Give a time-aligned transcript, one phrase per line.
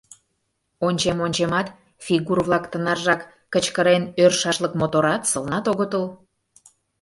[0.87, 1.67] —Ончем-ончемат,
[2.05, 3.21] фигур-влак тынаржак
[3.53, 6.05] кычкырен ӧршашлык моторат, сылнат огытыл...